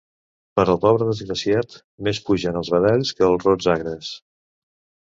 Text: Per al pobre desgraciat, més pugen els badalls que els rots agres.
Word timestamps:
Per 0.59 0.63
al 0.63 0.79
pobre 0.85 1.07
desgraciat, 1.09 1.75
més 2.09 2.23
pugen 2.31 2.59
els 2.63 2.73
badalls 2.79 3.13
que 3.21 3.31
els 3.31 3.49
rots 3.51 3.73
agres. 3.79 4.13